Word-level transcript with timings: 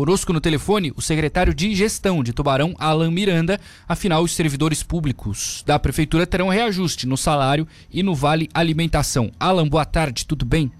Conosco 0.00 0.32
no 0.32 0.40
telefone, 0.40 0.94
o 0.96 1.02
secretário 1.02 1.52
de 1.52 1.74
Gestão 1.74 2.22
de 2.24 2.32
Tubarão, 2.32 2.74
Alan 2.78 3.10
Miranda. 3.10 3.60
Afinal, 3.86 4.22
os 4.22 4.34
servidores 4.34 4.82
públicos 4.82 5.62
da 5.66 5.78
Prefeitura 5.78 6.26
terão 6.26 6.48
reajuste 6.48 7.06
no 7.06 7.18
salário 7.18 7.68
e 7.92 8.02
no 8.02 8.14
Vale 8.14 8.48
Alimentação. 8.54 9.30
Alan, 9.38 9.68
boa 9.68 9.84
tarde, 9.84 10.24
tudo 10.24 10.46
bem? 10.46 10.72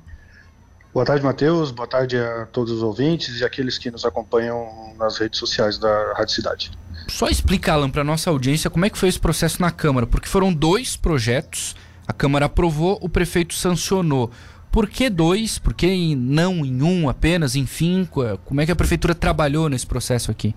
Boa 0.94 1.04
tarde, 1.04 1.22
Matheus. 1.22 1.70
Boa 1.70 1.86
tarde 1.86 2.16
a 2.16 2.46
todos 2.46 2.72
os 2.72 2.82
ouvintes 2.82 3.38
e 3.40 3.44
aqueles 3.44 3.76
que 3.76 3.90
nos 3.90 4.06
acompanham 4.06 4.94
nas 4.98 5.18
redes 5.18 5.38
sociais 5.38 5.76
da 5.76 6.14
Rádio 6.16 6.34
Cidade. 6.36 6.70
Só 7.06 7.28
explica, 7.28 7.74
Alan, 7.74 7.90
para 7.90 8.02
nossa 8.02 8.30
audiência 8.30 8.70
como 8.70 8.86
é 8.86 8.88
que 8.88 8.96
foi 8.96 9.10
esse 9.10 9.20
processo 9.20 9.60
na 9.60 9.70
Câmara, 9.70 10.06
porque 10.06 10.28
foram 10.28 10.50
dois 10.50 10.96
projetos, 10.96 11.76
a 12.08 12.12
Câmara 12.14 12.46
aprovou, 12.46 12.98
o 13.02 13.08
prefeito 13.08 13.52
sancionou. 13.52 14.30
Por 14.70 14.88
que 14.88 15.10
dois? 15.10 15.58
Por 15.58 15.74
que 15.74 16.14
não 16.14 16.64
em 16.64 16.82
um 16.82 17.08
apenas, 17.08 17.56
enfim? 17.56 18.08
Como 18.44 18.60
é 18.60 18.66
que 18.66 18.72
a 18.72 18.76
prefeitura 18.76 19.14
trabalhou 19.14 19.68
nesse 19.68 19.86
processo 19.86 20.30
aqui? 20.30 20.54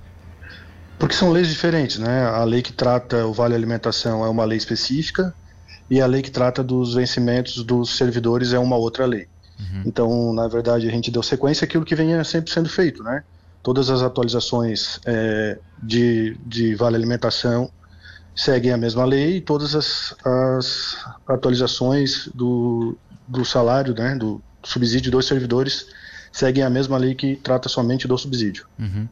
Porque 1.00 1.16
são 1.16 1.32
leis 1.32 1.48
diferentes, 1.48 1.98
né? 1.98 2.26
A 2.28 2.44
lei 2.44 2.62
que 2.62 2.72
trata 2.72 3.26
o 3.26 3.34
Vale 3.34 3.56
Alimentação 3.56 4.24
é 4.24 4.30
uma 4.30 4.46
lei 4.46 4.58
específica 4.58 5.34
e 5.90 6.00
a 6.00 6.06
lei 6.06 6.22
que 6.22 6.32
trata 6.32 6.64
dos 6.64 6.94
vencimentos 6.94 7.64
dos 7.64 7.98
servidores 7.98 8.54
é 8.54 8.60
uma 8.60 8.76
outra 8.76 9.06
lei. 9.06 9.28
Uhum. 9.60 9.84
Então, 9.86 10.34
na 10.34 10.48
verdade, 10.48 10.88
a 10.88 10.92
gente 10.92 11.12
deu 11.12 11.24
sequência 11.24 11.66
àquilo 11.66 11.84
que 11.84 11.96
vinha 11.96 12.24
sempre 12.24 12.52
sendo 12.52 12.70
feito, 12.70 13.04
né? 13.04 13.24
Todas 13.62 13.90
as 13.90 14.02
atualizações 14.02 15.00
é, 15.06 15.58
de, 15.82 16.38
de 16.46 16.76
Vale 16.76 16.96
Alimentação 16.96 17.70
seguem 18.36 18.72
a 18.72 18.78
mesma 18.78 19.06
lei 19.06 19.38
e 19.38 19.42
todas 19.42 19.76
as, 19.76 20.16
as 20.26 20.98
atualizações 21.28 22.30
do, 22.34 22.98
do 23.28 23.46
salário, 23.46 23.94
né, 23.94 24.16
do 24.16 24.42
subsídio 24.64 25.12
dos 25.12 25.28
servidores, 25.28 25.88
seguem 26.32 26.64
a 26.64 26.70
mesma 26.70 26.98
lei 26.98 27.14
que 27.14 27.36
trata 27.36 27.70
somente 27.70 28.08
do 28.08 28.18
subsídio. 28.18 28.66
Uhum. 28.80 29.08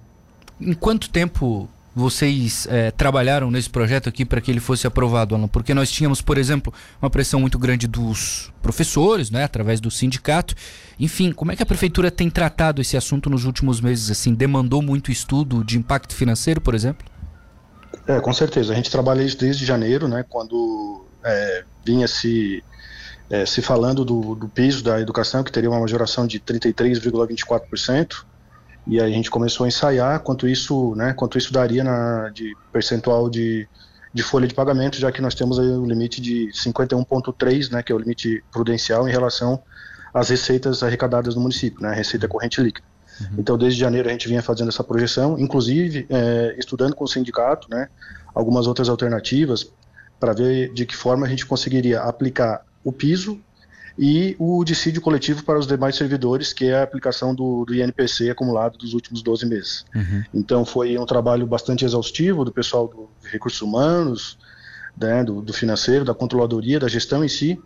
Em 0.59 0.73
quanto 0.73 1.09
tempo 1.09 1.69
vocês 1.93 2.67
é, 2.69 2.89
trabalharam 2.89 3.51
nesse 3.51 3.69
projeto 3.69 4.07
aqui 4.07 4.23
para 4.23 4.39
que 4.39 4.49
ele 4.49 4.61
fosse 4.61 4.87
aprovado, 4.87 5.35
Alan? 5.35 5.47
Porque 5.47 5.73
nós 5.73 5.91
tínhamos, 5.91 6.21
por 6.21 6.37
exemplo, 6.37 6.73
uma 7.01 7.09
pressão 7.09 7.39
muito 7.39 7.59
grande 7.59 7.85
dos 7.85 8.51
professores, 8.61 9.29
né, 9.29 9.43
através 9.43 9.81
do 9.81 9.91
sindicato. 9.91 10.55
Enfim, 10.99 11.31
como 11.33 11.51
é 11.51 11.55
que 11.55 11.63
a 11.63 11.65
prefeitura 11.65 12.09
tem 12.09 12.29
tratado 12.29 12.81
esse 12.81 12.95
assunto 12.95 13.29
nos 13.29 13.43
últimos 13.43 13.81
meses? 13.81 14.09
Assim, 14.09 14.33
demandou 14.33 14.81
muito 14.81 15.11
estudo 15.11 15.63
de 15.63 15.77
impacto 15.77 16.15
financeiro, 16.15 16.61
por 16.61 16.73
exemplo? 16.73 17.05
É, 18.11 18.19
com 18.19 18.33
certeza. 18.33 18.73
A 18.73 18.75
gente 18.75 18.91
trabalha 18.91 19.23
isso 19.23 19.37
desde 19.37 19.65
janeiro, 19.65 20.05
né, 20.05 20.25
quando 20.27 21.05
é, 21.23 21.63
vinha 21.85 22.07
se 22.09 22.61
é, 23.29 23.45
se 23.45 23.61
falando 23.61 24.03
do, 24.03 24.35
do, 24.35 24.49
piso 24.49 24.83
da 24.83 24.99
educação, 24.99 25.41
que 25.43 25.51
teria 25.51 25.69
uma 25.69 25.79
majoração 25.79 26.27
de 26.27 26.37
33,24%, 26.41 28.25
e 28.85 28.99
aí 28.99 29.09
a 29.09 29.15
gente 29.15 29.31
começou 29.31 29.63
a 29.63 29.67
ensaiar 29.69 30.19
quanto 30.19 30.45
isso, 30.45 30.93
né, 30.95 31.13
quanto 31.13 31.37
isso 31.37 31.53
daria 31.53 31.85
na, 31.85 32.29
de 32.33 32.53
percentual 32.73 33.29
de, 33.29 33.65
de 34.13 34.23
folha 34.23 34.45
de 34.45 34.53
pagamento, 34.53 34.97
já 34.97 35.09
que 35.09 35.21
nós 35.21 35.33
temos 35.33 35.57
o 35.57 35.85
limite 35.85 36.19
de 36.19 36.49
51,3%, 36.53 37.71
né, 37.71 37.81
que 37.81 37.93
é 37.93 37.95
o 37.95 37.99
limite 37.99 38.43
prudencial 38.51 39.07
em 39.07 39.11
relação 39.11 39.63
às 40.13 40.27
receitas 40.27 40.83
arrecadadas 40.83 41.33
no 41.35 41.41
município, 41.41 41.81
né, 41.81 41.91
a 41.91 41.93
receita 41.93 42.27
corrente 42.27 42.59
líquida. 42.59 42.90
Uhum. 43.19 43.27
Então, 43.37 43.57
desde 43.57 43.79
janeiro 43.79 44.07
a 44.09 44.11
gente 44.11 44.27
vinha 44.27 44.41
fazendo 44.41 44.69
essa 44.69 44.83
projeção, 44.83 45.37
inclusive 45.37 46.05
é, 46.09 46.55
estudando 46.57 46.95
com 46.95 47.03
o 47.03 47.07
sindicato, 47.07 47.67
né, 47.69 47.89
algumas 48.33 48.67
outras 48.67 48.89
alternativas 48.89 49.71
para 50.19 50.33
ver 50.33 50.71
de 50.73 50.85
que 50.85 50.95
forma 50.95 51.25
a 51.25 51.29
gente 51.29 51.45
conseguiria 51.45 52.01
aplicar 52.01 52.63
o 52.83 52.91
piso 52.91 53.39
e 53.97 54.35
o 54.39 54.63
dissídio 54.63 55.01
coletivo 55.01 55.43
para 55.43 55.59
os 55.59 55.67
demais 55.67 55.95
servidores, 55.95 56.53
que 56.53 56.65
é 56.65 56.75
a 56.75 56.83
aplicação 56.83 57.35
do, 57.35 57.65
do 57.65 57.73
INPC 57.73 58.29
acumulado 58.29 58.77
dos 58.77 58.93
últimos 58.93 59.21
12 59.21 59.45
meses. 59.45 59.85
Uhum. 59.93 60.23
Então 60.33 60.65
foi 60.65 60.97
um 60.97 61.05
trabalho 61.05 61.45
bastante 61.45 61.83
exaustivo 61.83 62.45
do 62.45 62.51
pessoal 62.51 62.87
do 62.87 63.09
recursos 63.29 63.61
humanos, 63.61 64.37
né, 64.97 65.23
do, 65.23 65.41
do, 65.41 65.53
financeiro, 65.53 66.05
da 66.05 66.13
controladoria, 66.13 66.79
da 66.79 66.87
gestão 66.87 67.23
em 67.23 67.27
si, 67.27 67.59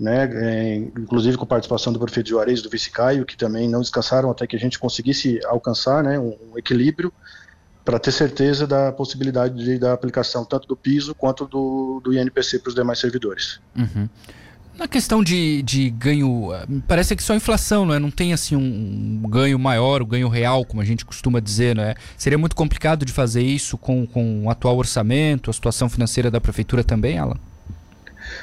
né, 0.00 0.30
é, 0.32 0.76
inclusive 0.76 1.36
com 1.36 1.44
participação 1.44 1.92
do 1.92 2.00
prefeito 2.00 2.30
Juarez 2.30 2.60
e 2.60 2.62
do 2.62 2.70
vice 2.70 2.90
Caio, 2.90 3.26
que 3.26 3.36
também 3.36 3.68
não 3.68 3.80
descansaram 3.80 4.30
até 4.30 4.46
que 4.46 4.56
a 4.56 4.58
gente 4.58 4.78
conseguisse 4.78 5.38
alcançar 5.44 6.02
né, 6.02 6.18
um, 6.18 6.34
um 6.50 6.58
equilíbrio 6.58 7.12
para 7.84 7.98
ter 7.98 8.10
certeza 8.10 8.66
da 8.66 8.90
possibilidade 8.92 9.62
de, 9.62 9.78
da 9.78 9.92
aplicação 9.92 10.42
tanto 10.44 10.66
do 10.66 10.74
piso 10.74 11.14
quanto 11.14 11.46
do, 11.46 12.00
do 12.02 12.14
INPC 12.14 12.60
para 12.60 12.70
os 12.70 12.74
demais 12.74 12.98
servidores. 12.98 13.60
Uhum. 13.76 14.08
Na 14.78 14.88
questão 14.88 15.22
de, 15.22 15.60
de 15.60 15.90
ganho, 15.90 16.48
parece 16.88 17.14
que 17.14 17.22
só 17.22 17.34
inflação, 17.34 17.84
não 17.84 17.92
é? 17.92 17.98
Não 17.98 18.10
tem 18.10 18.32
assim 18.32 18.56
um 18.56 19.28
ganho 19.28 19.58
maior, 19.58 20.00
o 20.00 20.04
um 20.04 20.08
ganho 20.08 20.28
real, 20.28 20.64
como 20.64 20.80
a 20.80 20.84
gente 20.84 21.04
costuma 21.04 21.40
dizer, 21.40 21.76
não 21.76 21.82
é? 21.82 21.94
Seria 22.16 22.38
muito 22.38 22.56
complicado 22.56 23.04
de 23.04 23.12
fazer 23.12 23.42
isso 23.42 23.76
com, 23.76 24.06
com 24.06 24.46
o 24.46 24.50
atual 24.50 24.78
orçamento, 24.78 25.50
a 25.50 25.52
situação 25.52 25.90
financeira 25.90 26.30
da 26.30 26.40
prefeitura 26.40 26.82
também, 26.82 27.18
Alan? 27.18 27.36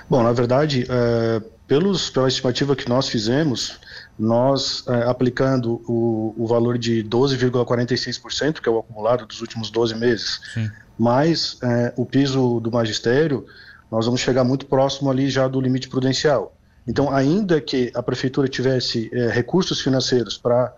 Bom, 0.10 0.24
na 0.24 0.32
verdade, 0.32 0.86
é, 0.90 1.42
pelos, 1.68 2.10
pela 2.10 2.28
estimativa 2.28 2.76
que 2.76 2.88
nós 2.88 3.10
fizemos, 3.10 3.80
nós 4.18 4.84
é, 4.88 5.04
aplicando 5.04 5.82
o, 5.88 6.34
o 6.38 6.48
valor 6.48 6.78
de 6.78 7.04
12,46%, 7.04 8.62
que 8.62 8.70
é 8.70 8.72
o 8.72 8.80
acumulado 8.80 9.26
dos 9.26 9.42
últimos 9.42 9.70
12 9.70 9.96
meses, 9.96 10.40
Sim. 10.54 10.72
mais 10.98 11.58
é, 11.62 11.94
o 11.98 12.06
piso 12.06 12.60
do 12.60 12.72
magistério, 12.72 13.46
nós 13.92 14.06
vamos 14.06 14.22
chegar 14.22 14.44
muito 14.44 14.66
próximo 14.66 15.10
ali 15.10 15.30
já 15.30 15.48
do 15.48 15.60
limite 15.60 15.88
prudencial. 15.88 16.56
Então, 16.88 17.14
ainda 17.14 17.60
que 17.60 17.92
a 17.94 18.02
prefeitura 18.02 18.48
tivesse 18.48 19.10
é, 19.14 19.28
recursos 19.28 19.82
financeiros 19.82 20.38
para 20.38 20.74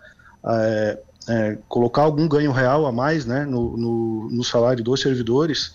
é, 0.47 0.99
é, 1.27 1.57
colocar 1.67 2.01
algum 2.01 2.27
ganho 2.27 2.51
real 2.51 2.87
a 2.87 2.91
mais 2.91 3.25
né, 3.25 3.45
no, 3.45 3.77
no, 3.77 4.29
no, 4.31 4.43
salário 4.43 4.83
dos 4.83 5.01
servidores, 5.01 5.71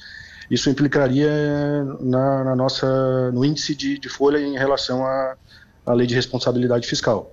isso 0.50 0.68
implicaria 0.70 1.30
na, 2.00 2.44
na 2.44 2.56
nossa, 2.56 3.30
no 3.32 3.44
índice 3.44 3.74
de, 3.74 3.98
de, 3.98 4.08
folha 4.08 4.38
em 4.38 4.56
relação 4.56 5.04
à, 5.04 5.36
à 5.86 5.92
lei 5.92 6.06
de 6.06 6.14
responsabilidade 6.14 6.86
fiscal. 6.86 7.32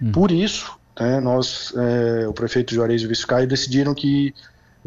Hum. 0.00 0.12
Por 0.12 0.30
isso, 0.30 0.78
né, 0.98 1.20
nós, 1.20 1.72
é, 1.76 2.26
o 2.26 2.32
prefeito 2.32 2.74
Juarez 2.74 3.02
e 3.02 3.06
o 3.06 3.08
vice 3.08 3.26
decidiram 3.46 3.94
que 3.94 4.34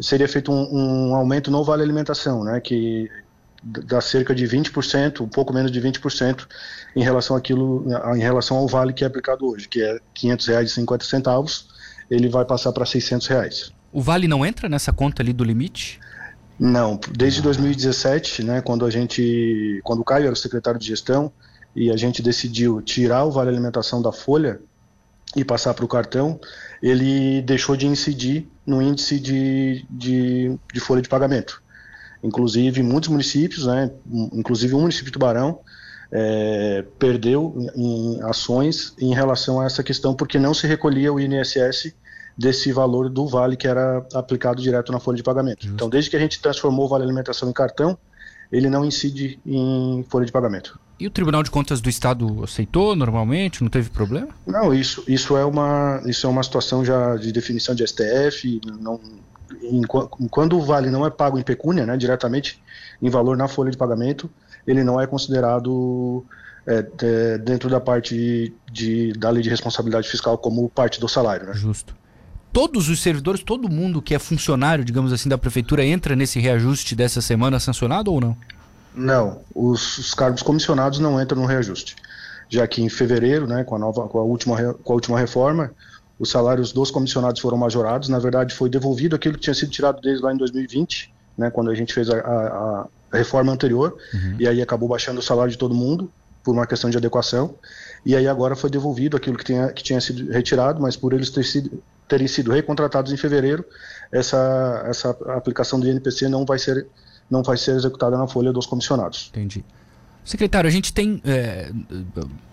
seria 0.00 0.28
feito 0.28 0.50
um, 0.50 1.10
um 1.10 1.14
aumento 1.14 1.50
no 1.50 1.62
vale 1.62 1.82
alimentação, 1.82 2.42
né, 2.44 2.60
que 2.60 3.08
dá 3.62 4.00
cerca 4.00 4.34
de 4.34 4.46
20%, 4.46 5.20
um 5.20 5.28
pouco 5.28 5.52
menos 5.52 5.70
de 5.70 5.80
20% 5.80 6.46
em 6.96 7.02
relação 7.02 7.36
àquilo, 7.36 7.84
em 8.16 8.20
relação 8.20 8.56
ao 8.56 8.66
vale 8.66 8.92
que 8.92 9.04
é 9.04 9.06
aplicado 9.06 9.46
hoje, 9.46 9.68
que 9.68 9.82
é 9.82 9.92
R$ 9.92 10.00
500,50, 10.16 11.64
ele 12.10 12.28
vai 12.28 12.44
passar 12.44 12.72
para 12.72 12.86
600 12.86 13.26
reais. 13.26 13.72
O 13.92 14.00
vale 14.00 14.26
não 14.26 14.46
entra 14.46 14.68
nessa 14.68 14.92
conta 14.92 15.22
ali 15.22 15.32
do 15.32 15.44
limite? 15.44 16.00
Não, 16.62 17.00
desde 17.10 17.40
2017, 17.40 18.44
né, 18.44 18.60
quando 18.60 18.84
a 18.84 18.90
gente, 18.90 19.80
quando 19.82 20.00
o 20.00 20.04
Caio 20.04 20.24
era 20.26 20.34
o 20.34 20.36
secretário 20.36 20.78
de 20.78 20.86
gestão 20.86 21.32
e 21.74 21.90
a 21.90 21.96
gente 21.96 22.20
decidiu 22.20 22.82
tirar 22.82 23.24
o 23.24 23.30
vale 23.30 23.48
alimentação 23.48 24.02
da 24.02 24.12
folha 24.12 24.60
e 25.34 25.42
passar 25.42 25.72
para 25.72 25.86
o 25.86 25.88
cartão, 25.88 26.38
ele 26.82 27.40
deixou 27.40 27.76
de 27.76 27.86
incidir 27.86 28.46
no 28.66 28.82
índice 28.82 29.18
de, 29.18 29.86
de, 29.88 30.58
de 30.70 30.80
folha 30.80 31.00
de 31.00 31.08
pagamento. 31.08 31.62
Inclusive, 32.22 32.82
muitos 32.82 33.08
municípios, 33.08 33.64
né, 33.64 33.90
inclusive 34.30 34.74
o 34.74 34.80
município 34.80 35.06
de 35.06 35.12
Tubarão, 35.12 35.60
é, 36.12 36.84
perdeu 36.98 37.56
em 37.74 38.20
ações 38.24 38.92
em 38.98 39.14
relação 39.14 39.62
a 39.62 39.64
essa 39.64 39.82
questão, 39.82 40.14
porque 40.14 40.38
não 40.38 40.52
se 40.52 40.66
recolhia 40.66 41.10
o 41.10 41.18
INSS 41.18 41.94
desse 42.36 42.72
valor 42.72 43.08
do 43.08 43.26
vale 43.26 43.56
que 43.56 43.68
era 43.68 44.06
aplicado 44.14 44.62
direto 44.62 44.92
na 44.92 45.00
folha 45.00 45.16
de 45.16 45.22
pagamento. 45.22 45.62
Justo. 45.62 45.74
Então, 45.74 45.88
desde 45.88 46.10
que 46.10 46.16
a 46.16 46.20
gente 46.20 46.40
transformou 46.40 46.86
o 46.86 46.88
vale 46.88 47.04
alimentação 47.04 47.48
em 47.48 47.52
cartão, 47.52 47.98
ele 48.50 48.68
não 48.68 48.84
incide 48.84 49.38
em 49.44 50.04
folha 50.08 50.26
de 50.26 50.32
pagamento. 50.32 50.78
E 50.98 51.06
o 51.06 51.10
Tribunal 51.10 51.42
de 51.42 51.50
Contas 51.50 51.80
do 51.80 51.88
Estado 51.88 52.44
aceitou 52.44 52.94
normalmente? 52.94 53.62
Não 53.62 53.70
teve 53.70 53.88
problema? 53.88 54.28
Não, 54.46 54.74
isso, 54.74 55.02
isso, 55.08 55.36
é, 55.36 55.44
uma, 55.44 56.02
isso 56.04 56.26
é 56.26 56.30
uma 56.30 56.42
situação 56.42 56.84
já 56.84 57.16
de 57.16 57.32
definição 57.32 57.74
de 57.74 57.86
STF, 57.86 58.60
não, 58.80 59.00
quando 60.30 60.58
o 60.58 60.62
vale 60.62 60.90
não 60.90 61.06
é 61.06 61.10
pago 61.10 61.38
em 61.38 61.42
pecúnia, 61.42 61.86
né, 61.86 61.96
diretamente 61.96 62.62
em 63.00 63.08
valor 63.08 63.36
na 63.36 63.48
folha 63.48 63.70
de 63.70 63.76
pagamento, 63.76 64.30
ele 64.66 64.84
não 64.84 65.00
é 65.00 65.06
considerado 65.06 66.24
é, 66.66 66.86
é, 67.02 67.38
dentro 67.38 67.68
da 67.70 67.80
parte 67.80 68.54
de, 68.70 69.12
da 69.14 69.30
lei 69.30 69.42
de 69.42 69.48
responsabilidade 69.48 70.08
fiscal 70.08 70.36
como 70.36 70.68
parte 70.68 71.00
do 71.00 71.08
salário. 71.08 71.46
Né? 71.46 71.54
Justo. 71.54 71.94
Todos 72.52 72.88
os 72.88 73.00
servidores, 73.00 73.42
todo 73.42 73.68
mundo 73.68 74.02
que 74.02 74.14
é 74.14 74.18
funcionário, 74.18 74.84
digamos 74.84 75.12
assim, 75.12 75.28
da 75.28 75.38
prefeitura 75.38 75.84
entra 75.84 76.16
nesse 76.16 76.40
reajuste 76.40 76.96
dessa 76.96 77.20
semana 77.20 77.60
sancionado 77.60 78.12
ou 78.12 78.20
não? 78.20 78.36
Não, 78.94 79.40
os, 79.54 79.98
os 79.98 80.14
cargos 80.14 80.42
comissionados 80.42 80.98
não 80.98 81.20
entram 81.22 81.40
no 81.40 81.46
reajuste, 81.46 81.94
já 82.48 82.66
que 82.66 82.82
em 82.82 82.88
fevereiro, 82.88 83.46
né, 83.46 83.62
com 83.62 83.76
a 83.76 83.78
nova, 83.78 84.08
com 84.08 84.18
a 84.18 84.22
última, 84.22 84.74
com 84.74 84.92
a 84.92 84.96
última 84.96 85.18
reforma, 85.18 85.70
os 86.18 86.28
salários 86.28 86.72
dos 86.72 86.90
comissionados 86.90 87.40
foram 87.40 87.56
majorados. 87.56 88.08
Na 88.08 88.18
verdade, 88.18 88.54
foi 88.54 88.68
devolvido 88.68 89.14
aquilo 89.14 89.34
que 89.34 89.40
tinha 89.40 89.54
sido 89.54 89.70
tirado 89.70 90.00
deles 90.00 90.20
lá 90.20 90.34
em 90.34 90.36
2020, 90.36 91.12
né, 91.38 91.50
quando 91.50 91.70
a 91.70 91.74
gente 91.74 91.94
fez 91.94 92.10
a, 92.10 92.18
a, 92.18 92.86
a 93.12 93.16
reforma 93.16 93.52
anterior, 93.52 93.96
uhum. 94.12 94.36
e 94.38 94.48
aí 94.48 94.60
acabou 94.60 94.88
baixando 94.88 95.20
o 95.20 95.22
salário 95.22 95.52
de 95.52 95.56
todo 95.56 95.74
mundo 95.74 96.10
por 96.42 96.52
uma 96.52 96.66
questão 96.66 96.90
de 96.90 96.96
adequação. 96.96 97.54
E 98.04 98.16
aí 98.16 98.26
agora 98.26 98.56
foi 98.56 98.68
devolvido 98.68 99.16
aquilo 99.16 99.36
que 99.36 99.44
tinha, 99.44 99.68
que 99.68 99.82
tinha 99.82 100.00
sido 100.00 100.30
retirado, 100.32 100.80
mas 100.80 100.96
por 100.96 101.12
eles 101.12 101.30
ter 101.30 101.44
sido 101.44 101.82
terem 102.10 102.26
sido 102.26 102.50
recontratados 102.50 103.12
em 103.12 103.16
fevereiro, 103.16 103.64
essa, 104.10 104.84
essa 104.86 105.10
aplicação 105.28 105.78
do 105.78 105.88
INPC 105.88 106.28
não 106.28 106.44
vai 106.44 106.58
ser 106.58 106.86
não 107.30 107.44
vai 107.44 107.56
ser 107.56 107.76
executada 107.76 108.18
na 108.18 108.26
folha 108.26 108.52
dos 108.52 108.66
comissionados. 108.66 109.30
Entendi. 109.30 109.64
Secretário, 110.30 110.68
a 110.68 110.70
gente 110.70 110.92
tem. 110.92 111.20
É, 111.24 111.72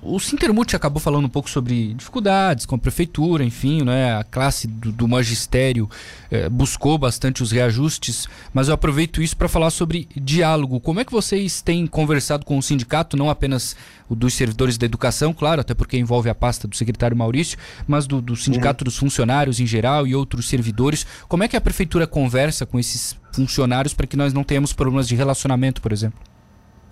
o 0.01 0.19
Sintermute 0.19 0.75
acabou 0.75 1.00
falando 1.00 1.25
um 1.25 1.29
pouco 1.29 1.47
sobre 1.47 1.94
dificuldades 1.94 2.65
com 2.65 2.74
a 2.74 2.77
prefeitura, 2.79 3.44
enfim, 3.44 3.83
né, 3.83 4.15
a 4.15 4.24
classe 4.24 4.65
do, 4.65 4.91
do 4.91 5.07
magistério 5.07 5.88
é, 6.31 6.50
buscou 6.50 6.97
bastante 6.97 7.44
os 7.44 7.51
reajustes, 7.51 8.27
mas 8.51 8.68
eu 8.68 8.74
aproveito 8.74 9.21
isso 9.21 9.38
para 9.38 9.47
falar 9.47 9.69
sobre 9.69 10.09
diálogo. 10.15 10.79
Como 10.79 11.00
é 11.00 11.06
que 11.06 11.12
vocês 11.12 11.62
têm 11.62 11.85
conversado 11.85 12.47
com 12.47 12.57
o 12.57 12.63
sindicato, 12.63 13.15
não 13.15 13.29
apenas 13.29 13.75
o 14.09 14.15
dos 14.15 14.33
servidores 14.33 14.75
da 14.75 14.88
educação, 14.88 15.31
claro, 15.31 15.62
até 15.62 15.75
porque 15.75 16.00
envolve 16.00 16.31
a 16.31 16.35
pasta 16.35 16.68
do 16.68 16.75
secretário 16.75 17.15
Maurício, 17.15 17.59
mas 17.85 18.07
do, 18.07 18.19
do 18.19 18.35
sindicato 18.35 18.83
uhum. 18.83 18.85
dos 18.85 18.97
funcionários 18.97 19.59
em 19.59 19.68
geral 19.68 20.07
e 20.07 20.15
outros 20.15 20.50
servidores? 20.50 21.06
Como 21.27 21.44
é 21.44 21.47
que 21.47 21.56
a 21.56 21.62
prefeitura 21.62 22.07
conversa 22.07 22.65
com 22.65 22.79
esses 22.79 23.15
funcionários 23.31 23.94
para 23.94 24.07
que 24.07 24.18
nós 24.18 24.33
não 24.33 24.44
tenhamos 24.44 24.74
problemas 24.74 25.07
de 25.07 25.15
relacionamento, 25.15 25.79
por 25.79 25.91
exemplo? 25.91 26.19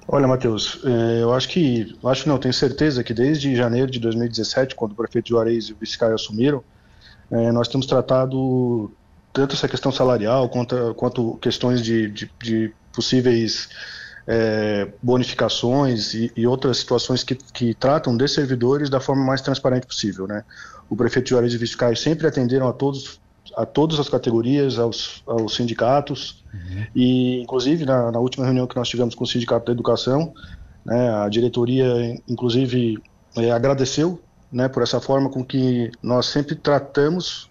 Olha, 0.07 0.27
Matheus, 0.27 0.79
é, 0.85 1.23
eu 1.23 1.33
acho 1.33 1.49
que, 1.49 1.97
acho 2.05 2.29
não, 2.29 2.37
tenho 2.37 2.53
certeza 2.53 3.03
que 3.03 3.13
desde 3.13 3.55
janeiro 3.55 3.89
de 3.89 3.99
2017, 3.99 4.75
quando 4.75 4.91
o 4.91 4.95
prefeito 4.95 5.29
Juarez 5.29 5.65
e 5.65 5.73
o 5.73 5.77
vice 5.77 5.97
assumiram, 6.03 6.63
é, 7.31 7.51
nós 7.51 7.67
temos 7.67 7.87
tratado 7.87 8.91
tanto 9.33 9.55
essa 9.55 9.67
questão 9.67 9.91
salarial 9.91 10.47
quanto, 10.47 10.93
quanto 10.95 11.37
questões 11.41 11.81
de, 11.81 12.09
de, 12.11 12.31
de 12.39 12.73
possíveis 12.93 13.67
é, 14.27 14.87
bonificações 15.01 16.13
e, 16.13 16.31
e, 16.35 16.45
outras 16.45 16.77
situações 16.77 17.23
que, 17.23 17.35
que 17.35 17.73
tratam 17.73 18.15
de 18.15 18.27
servidores 18.27 18.89
da 18.89 18.99
forma 18.99 19.25
mais 19.25 19.41
transparente 19.41 19.87
possível, 19.87 20.27
né? 20.27 20.43
O 20.87 20.95
prefeito 20.95 21.29
Juarez 21.29 21.53
e 21.53 21.55
o 21.57 21.59
vice 21.59 21.75
sempre 21.95 22.27
atenderam 22.27 22.67
a 22.67 22.73
todos 22.73 23.19
a 23.55 23.65
todas 23.65 23.99
as 23.99 24.09
categorias, 24.09 24.79
aos, 24.79 25.23
aos 25.25 25.55
sindicatos, 25.55 26.43
uhum. 26.53 26.85
e 26.95 27.41
inclusive 27.41 27.85
na, 27.85 28.11
na, 28.11 28.19
última 28.19 28.45
reunião 28.45 28.67
que 28.67 28.75
nós 28.75 28.87
tivemos 28.87 29.15
com 29.15 29.23
o 29.23 29.27
Sindicato 29.27 29.65
da 29.65 29.71
Educação, 29.71 30.33
né, 30.85 31.09
a 31.15 31.29
diretoria 31.29 32.19
inclusive 32.27 32.97
é, 33.35 33.51
agradeceu 33.51 34.21
né, 34.51 34.67
por 34.67 34.83
essa 34.83 35.01
forma 35.01 35.29
com 35.29 35.43
que 35.43 35.91
nós 36.01 36.27
sempre 36.27 36.55
tratamos 36.55 37.49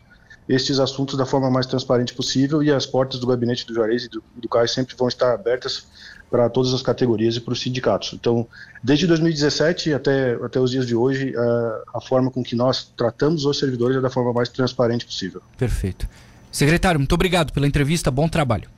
estes 0.49 0.79
assuntos 0.79 1.17
da 1.17 1.25
forma 1.25 1.51
mais 1.51 1.67
transparente 1.67 2.15
possível 2.15 2.63
e 2.63 2.71
as 2.71 2.85
portas 2.85 3.19
do 3.19 3.27
gabinete 3.27 3.67
do 3.67 3.75
Juarez 3.75 4.05
e 4.05 4.09
do, 4.09 4.23
do 4.37 4.49
CAI 4.49 4.69
sempre 4.69 4.95
vão 4.97 5.09
estar 5.09 5.33
abertas 5.33 5.87
para 6.31 6.49
todas 6.51 6.75
as 6.75 6.83
categorias 6.83 7.37
e 7.37 7.41
para 7.41 7.53
os 7.53 7.61
sindicatos. 7.61 8.13
Então, 8.13 8.47
desde 8.83 9.07
2017 9.07 9.95
até, 9.95 10.35
até 10.35 10.61
os 10.61 10.71
dias 10.71 10.87
de 10.87 10.95
hoje, 10.95 11.35
a, 11.37 11.99
a 11.99 12.01
forma 12.01 12.31
com 12.31 12.43
que 12.43 12.57
nós 12.57 12.93
tratamos 12.97 13.45
os 13.45 13.59
servidores 13.59 13.97
é 13.97 14.01
da 14.01 14.11
forma 14.11 14.33
mais 14.33 14.49
transparente 14.49 15.07
possível. 15.07 15.41
Perfeito. 15.57 16.09
Secretário, 16.51 16.99
muito 17.01 17.15
obrigado 17.15 17.53
pela 17.53 17.67
entrevista, 17.67 18.11
bom 18.11 18.29
trabalho. 18.29 18.69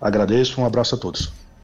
Agradeço, 0.00 0.60
um 0.60 0.64
abraço 0.64 0.94
a 0.94 0.98
todos. 0.98 1.39